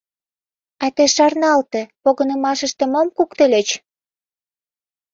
[0.83, 3.69] А тый шарналте, погынымашыште мом куктыльыч?»